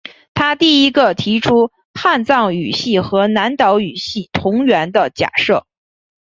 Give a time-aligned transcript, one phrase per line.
[0.33, 5.67] 他第一个提出汉藏语系和南岛语系同源的假设。